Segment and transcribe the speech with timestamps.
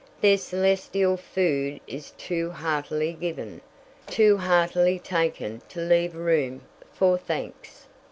[0.19, 3.61] Their celestial food is too heartily given,
[4.07, 7.85] too heartily taken to leave room for thanks.